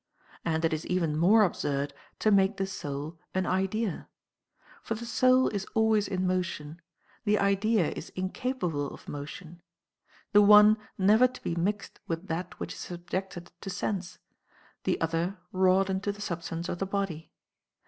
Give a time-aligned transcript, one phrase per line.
[0.43, 4.07] And it is even more absurd to make the soul an idea.
[4.81, 6.81] For the soul is always in motion;
[7.23, 9.61] the idea is incapable of motion;
[10.31, 14.17] the one never to be mixed with that which is subjected to sense,
[14.85, 17.29] the other wrought into the substance of the body.